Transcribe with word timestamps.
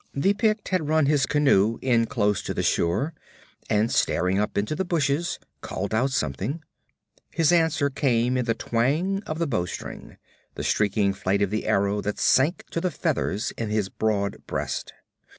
The 0.15 0.33
Pict 0.33 0.69
had 0.69 0.87
run 0.89 1.05
his 1.05 1.27
canoe 1.27 1.77
in 1.79 2.07
close 2.07 2.41
to 2.41 2.55
the 2.55 2.63
shore, 2.63 3.13
and 3.69 3.91
staring 3.91 4.39
up 4.39 4.57
into 4.57 4.75
the 4.75 4.83
bushes, 4.83 5.37
called 5.61 5.93
out 5.93 6.09
something. 6.09 6.63
His 7.29 7.51
answer 7.51 7.91
came 7.91 8.35
in 8.35 8.45
the 8.45 8.55
twang 8.55 9.21
of 9.27 9.37
the 9.37 9.45
bow 9.45 9.65
string, 9.67 10.17
the 10.55 10.63
streaking 10.63 11.13
flight 11.13 11.43
of 11.43 11.51
the 11.51 11.67
arrow 11.67 12.01
that 12.01 12.17
sank 12.17 12.63
to 12.71 12.81
the 12.81 12.89
feathers 12.89 13.51
in 13.59 13.69
his 13.69 13.89
broad 13.89 14.37
breast. 14.47 14.91